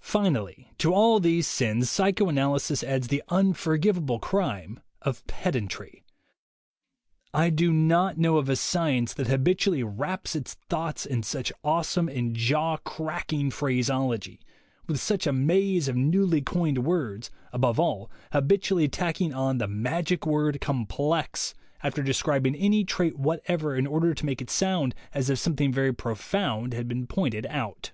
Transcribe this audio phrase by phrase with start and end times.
[0.00, 6.02] Finally, to all these sins, psychoanalysis adds the unforgivable crime of pedantry.
[7.32, 12.08] I do not know of a science that habitually wraps its thoughts in such awesome
[12.08, 14.40] and jawcracking phraseology,
[14.88, 20.26] with such a maze of newly coined words, above all, habitually tacking on the magic
[20.26, 25.30] word "complex" after de scribing any trait whatever in order to make it sound as
[25.30, 27.92] if something very profound had been pointed out.